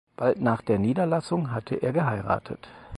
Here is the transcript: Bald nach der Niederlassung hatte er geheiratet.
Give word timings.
Bald 0.17 0.41
nach 0.41 0.63
der 0.63 0.79
Niederlassung 0.79 1.51
hatte 1.51 1.75
er 1.75 1.93
geheiratet. 1.93 2.67